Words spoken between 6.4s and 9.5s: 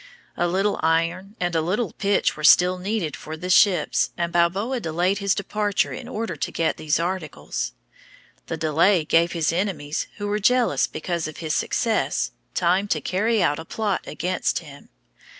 get these articles. The delay gave